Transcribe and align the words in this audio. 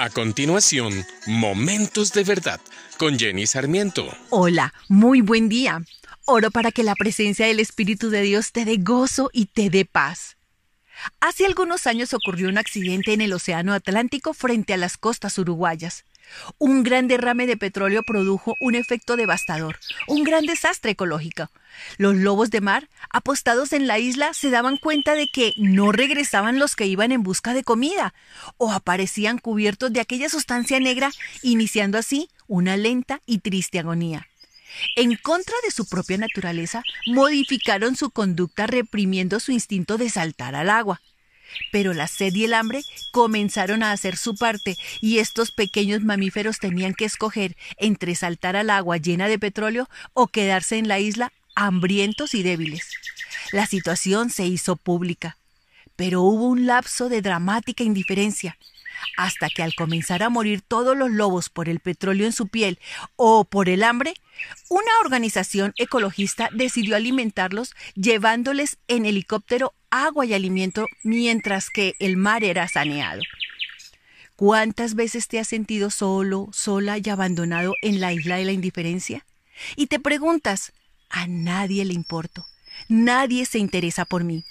A 0.00 0.10
continuación, 0.10 1.04
Momentos 1.26 2.12
de 2.12 2.22
Verdad 2.22 2.60
con 2.98 3.18
Jenny 3.18 3.48
Sarmiento. 3.48 4.08
Hola, 4.30 4.72
muy 4.88 5.22
buen 5.22 5.48
día. 5.48 5.82
Oro 6.24 6.52
para 6.52 6.70
que 6.70 6.84
la 6.84 6.94
presencia 6.94 7.46
del 7.46 7.58
Espíritu 7.58 8.08
de 8.08 8.22
Dios 8.22 8.52
te 8.52 8.64
dé 8.64 8.76
gozo 8.76 9.28
y 9.32 9.46
te 9.46 9.70
dé 9.70 9.84
paz. 9.84 10.36
Hace 11.18 11.46
algunos 11.46 11.88
años 11.88 12.14
ocurrió 12.14 12.48
un 12.48 12.58
accidente 12.58 13.12
en 13.12 13.22
el 13.22 13.32
Océano 13.32 13.72
Atlántico 13.72 14.34
frente 14.34 14.72
a 14.72 14.76
las 14.76 14.98
costas 14.98 15.36
uruguayas. 15.36 16.04
Un 16.58 16.82
gran 16.82 17.08
derrame 17.08 17.46
de 17.46 17.56
petróleo 17.56 18.02
produjo 18.02 18.56
un 18.60 18.74
efecto 18.74 19.16
devastador, 19.16 19.78
un 20.06 20.24
gran 20.24 20.46
desastre 20.46 20.92
ecológico. 20.92 21.50
Los 21.96 22.16
lobos 22.16 22.50
de 22.50 22.60
mar, 22.60 22.88
apostados 23.10 23.72
en 23.72 23.86
la 23.86 23.98
isla, 23.98 24.34
se 24.34 24.50
daban 24.50 24.76
cuenta 24.76 25.14
de 25.14 25.28
que 25.28 25.52
no 25.56 25.92
regresaban 25.92 26.58
los 26.58 26.76
que 26.76 26.86
iban 26.86 27.12
en 27.12 27.22
busca 27.22 27.54
de 27.54 27.64
comida, 27.64 28.14
o 28.56 28.72
aparecían 28.72 29.38
cubiertos 29.38 29.92
de 29.92 30.00
aquella 30.00 30.28
sustancia 30.28 30.80
negra, 30.80 31.10
iniciando 31.42 31.98
así 31.98 32.28
una 32.46 32.76
lenta 32.76 33.20
y 33.26 33.38
triste 33.38 33.78
agonía. 33.78 34.26
En 34.96 35.16
contra 35.16 35.54
de 35.64 35.70
su 35.70 35.88
propia 35.88 36.18
naturaleza, 36.18 36.82
modificaron 37.06 37.96
su 37.96 38.10
conducta 38.10 38.66
reprimiendo 38.66 39.40
su 39.40 39.52
instinto 39.52 39.98
de 39.98 40.10
saltar 40.10 40.54
al 40.54 40.70
agua. 40.70 41.00
Pero 41.72 41.94
la 41.94 42.08
sed 42.08 42.34
y 42.34 42.44
el 42.44 42.54
hambre 42.54 42.82
comenzaron 43.12 43.82
a 43.82 43.92
hacer 43.92 44.16
su 44.16 44.36
parte 44.36 44.76
y 45.00 45.18
estos 45.18 45.50
pequeños 45.50 46.02
mamíferos 46.02 46.58
tenían 46.58 46.94
que 46.94 47.04
escoger 47.04 47.56
entre 47.76 48.14
saltar 48.14 48.56
al 48.56 48.70
agua 48.70 48.96
llena 48.96 49.28
de 49.28 49.38
petróleo 49.38 49.88
o 50.14 50.28
quedarse 50.28 50.78
en 50.78 50.88
la 50.88 50.98
isla 50.98 51.32
hambrientos 51.54 52.34
y 52.34 52.42
débiles. 52.42 52.88
La 53.52 53.66
situación 53.66 54.30
se 54.30 54.46
hizo 54.46 54.76
pública, 54.76 55.36
pero 55.96 56.22
hubo 56.22 56.46
un 56.48 56.66
lapso 56.66 57.08
de 57.08 57.22
dramática 57.22 57.82
indiferencia 57.82 58.56
hasta 59.18 59.48
que 59.48 59.64
al 59.64 59.74
comenzar 59.74 60.22
a 60.22 60.28
morir 60.28 60.62
todos 60.62 60.96
los 60.96 61.10
lobos 61.10 61.50
por 61.50 61.68
el 61.68 61.80
petróleo 61.80 62.24
en 62.24 62.32
su 62.32 62.46
piel 62.46 62.78
o 63.16 63.44
por 63.44 63.68
el 63.68 63.82
hambre, 63.82 64.14
una 64.70 64.92
organización 65.02 65.74
ecologista 65.76 66.50
decidió 66.52 66.94
alimentarlos 66.94 67.74
llevándoles 67.96 68.78
en 68.86 69.06
helicóptero 69.06 69.74
agua 69.90 70.24
y 70.24 70.34
alimento 70.34 70.86
mientras 71.02 71.68
que 71.68 71.94
el 71.98 72.16
mar 72.16 72.44
era 72.44 72.68
saneado. 72.68 73.20
¿Cuántas 74.36 74.94
veces 74.94 75.26
te 75.26 75.40
has 75.40 75.48
sentido 75.48 75.90
solo, 75.90 76.48
sola 76.52 76.96
y 76.98 77.10
abandonado 77.10 77.74
en 77.82 78.00
la 78.00 78.12
isla 78.12 78.36
de 78.36 78.44
la 78.44 78.52
indiferencia? 78.52 79.26
Y 79.74 79.88
te 79.88 79.98
preguntas, 79.98 80.72
a 81.10 81.26
nadie 81.26 81.84
le 81.84 81.92
importo, 81.92 82.46
nadie 82.88 83.46
se 83.46 83.58
interesa 83.58 84.04
por 84.04 84.22
mí. 84.22 84.44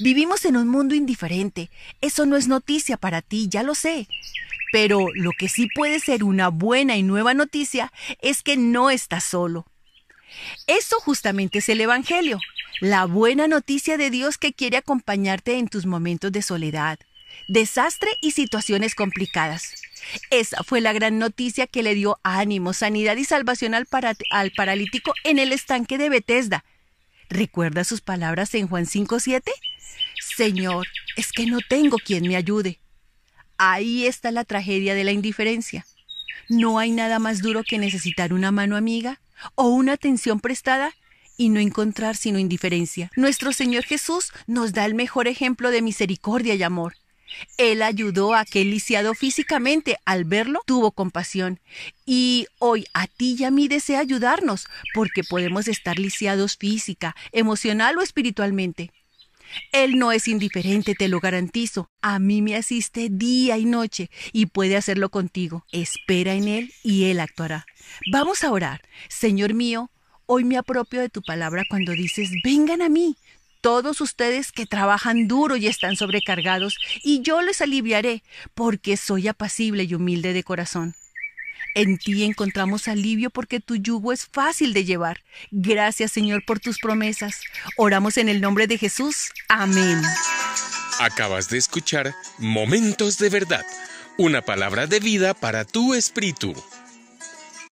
Vivimos 0.00 0.44
en 0.44 0.56
un 0.56 0.68
mundo 0.68 0.94
indiferente. 0.94 1.70
Eso 2.00 2.26
no 2.26 2.36
es 2.36 2.48
noticia 2.48 2.96
para 2.96 3.22
ti, 3.22 3.48
ya 3.48 3.62
lo 3.62 3.74
sé. 3.74 4.08
Pero 4.72 5.06
lo 5.14 5.30
que 5.38 5.48
sí 5.48 5.68
puede 5.74 6.00
ser 6.00 6.24
una 6.24 6.48
buena 6.48 6.96
y 6.96 7.02
nueva 7.02 7.32
noticia 7.34 7.92
es 8.20 8.42
que 8.42 8.56
no 8.56 8.90
estás 8.90 9.24
solo. 9.24 9.66
Eso 10.66 10.98
justamente 11.00 11.58
es 11.58 11.68
el 11.68 11.80
Evangelio, 11.80 12.40
la 12.80 13.04
buena 13.04 13.46
noticia 13.46 13.96
de 13.96 14.10
Dios 14.10 14.36
que 14.36 14.52
quiere 14.52 14.76
acompañarte 14.76 15.58
en 15.58 15.68
tus 15.68 15.86
momentos 15.86 16.32
de 16.32 16.42
soledad, 16.42 16.98
desastre 17.46 18.10
y 18.20 18.32
situaciones 18.32 18.96
complicadas. 18.96 19.74
Esa 20.30 20.62
fue 20.64 20.80
la 20.80 20.92
gran 20.92 21.18
noticia 21.18 21.66
que 21.66 21.82
le 21.82 21.94
dio 21.94 22.18
ánimo, 22.22 22.72
sanidad 22.72 23.16
y 23.16 23.24
salvación 23.24 23.74
al, 23.74 23.86
al 24.30 24.50
paralítico 24.50 25.14
en 25.24 25.38
el 25.38 25.52
estanque 25.52 25.98
de 25.98 26.10
Bethesda. 26.10 26.64
¿Recuerda 27.28 27.84
sus 27.84 28.00
palabras 28.00 28.54
en 28.54 28.68
Juan 28.68 28.86
5.7? 28.86 29.42
Señor, 30.36 30.86
es 31.16 31.32
que 31.32 31.46
no 31.46 31.58
tengo 31.68 31.98
quien 31.98 32.26
me 32.26 32.36
ayude. 32.36 32.80
Ahí 33.56 34.06
está 34.06 34.30
la 34.30 34.44
tragedia 34.44 34.94
de 34.94 35.04
la 35.04 35.12
indiferencia. 35.12 35.86
No 36.48 36.78
hay 36.78 36.90
nada 36.90 37.18
más 37.18 37.40
duro 37.40 37.62
que 37.62 37.78
necesitar 37.78 38.32
una 38.32 38.52
mano 38.52 38.76
amiga 38.76 39.20
o 39.54 39.68
una 39.68 39.92
atención 39.92 40.40
prestada 40.40 40.92
y 41.36 41.48
no 41.48 41.60
encontrar 41.60 42.16
sino 42.16 42.38
indiferencia. 42.38 43.10
Nuestro 43.16 43.52
Señor 43.52 43.84
Jesús 43.84 44.32
nos 44.46 44.72
da 44.72 44.84
el 44.84 44.94
mejor 44.94 45.28
ejemplo 45.28 45.70
de 45.70 45.82
misericordia 45.82 46.54
y 46.54 46.62
amor. 46.62 46.94
Él 47.58 47.82
ayudó 47.82 48.34
a 48.34 48.40
aquel 48.40 48.70
lisiado 48.70 49.14
físicamente. 49.14 49.96
Al 50.04 50.24
verlo, 50.24 50.60
tuvo 50.66 50.92
compasión. 50.92 51.60
Y 52.06 52.46
hoy 52.58 52.86
a 52.94 53.06
ti 53.06 53.36
y 53.38 53.44
a 53.44 53.50
mí 53.50 53.68
desea 53.68 54.00
ayudarnos, 54.00 54.66
porque 54.94 55.22
podemos 55.24 55.68
estar 55.68 55.98
lisiados 55.98 56.56
física, 56.56 57.14
emocional 57.32 57.98
o 57.98 58.02
espiritualmente. 58.02 58.90
Él 59.72 59.98
no 59.98 60.12
es 60.12 60.28
indiferente, 60.28 60.94
te 60.94 61.08
lo 61.08 61.20
garantizo. 61.20 61.90
A 62.02 62.18
mí 62.18 62.42
me 62.42 62.56
asiste 62.56 63.08
día 63.10 63.58
y 63.58 63.64
noche 63.64 64.10
y 64.32 64.46
puede 64.46 64.76
hacerlo 64.76 65.10
contigo. 65.10 65.64
Espera 65.72 66.34
en 66.34 66.48
Él 66.48 66.72
y 66.82 67.04
Él 67.04 67.20
actuará. 67.20 67.66
Vamos 68.10 68.44
a 68.44 68.50
orar. 68.50 68.82
Señor 69.08 69.54
mío, 69.54 69.90
hoy 70.26 70.44
me 70.44 70.56
apropio 70.56 71.00
de 71.00 71.08
tu 71.08 71.22
palabra 71.22 71.64
cuando 71.68 71.92
dices, 71.92 72.30
vengan 72.42 72.82
a 72.82 72.88
mí, 72.88 73.16
todos 73.64 74.02
ustedes 74.02 74.52
que 74.52 74.66
trabajan 74.66 75.26
duro 75.26 75.56
y 75.56 75.68
están 75.68 75.96
sobrecargados, 75.96 76.76
y 77.02 77.22
yo 77.22 77.40
les 77.40 77.62
aliviaré, 77.62 78.22
porque 78.52 78.98
soy 78.98 79.26
apacible 79.26 79.84
y 79.84 79.94
humilde 79.94 80.34
de 80.34 80.44
corazón. 80.44 80.94
En 81.74 81.96
ti 81.96 82.24
encontramos 82.24 82.88
alivio 82.88 83.30
porque 83.30 83.60
tu 83.60 83.76
yugo 83.76 84.12
es 84.12 84.26
fácil 84.26 84.74
de 84.74 84.84
llevar. 84.84 85.22
Gracias 85.50 86.12
Señor 86.12 86.44
por 86.44 86.60
tus 86.60 86.78
promesas. 86.78 87.40
Oramos 87.78 88.18
en 88.18 88.28
el 88.28 88.42
nombre 88.42 88.66
de 88.66 88.76
Jesús. 88.76 89.30
Amén. 89.48 90.02
Acabas 91.00 91.48
de 91.48 91.56
escuchar 91.56 92.14
Momentos 92.36 93.16
de 93.16 93.30
Verdad, 93.30 93.64
una 94.18 94.42
palabra 94.42 94.86
de 94.86 95.00
vida 95.00 95.32
para 95.32 95.64
tu 95.64 95.94
espíritu. 95.94 96.54